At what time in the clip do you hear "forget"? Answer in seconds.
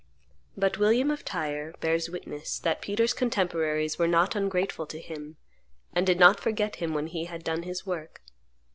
6.39-6.77